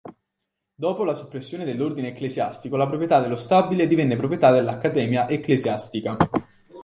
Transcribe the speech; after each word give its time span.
Dopo 0.73 1.03
la 1.03 1.13
soppressione 1.13 1.63
dell'ordine 1.63 2.07
ecclesiastico 2.07 2.75
la 2.75 2.87
proprietà 2.87 3.21
dello 3.21 3.35
stabile 3.35 3.85
divenne 3.85 4.17
proprietà 4.17 4.51
dell'Accademia 4.51 5.29
Ecclesiastica. 5.29 6.17